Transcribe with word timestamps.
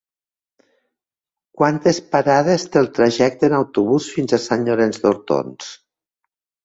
Quantes 1.59 1.99
parades 2.15 2.65
té 2.75 2.81
el 2.83 2.89
trajecte 3.01 3.49
en 3.51 3.55
autobús 3.61 4.09
fins 4.17 4.37
a 4.39 4.43
Sant 4.47 4.65
Llorenç 4.71 5.03
d'Hortons? 5.05 5.71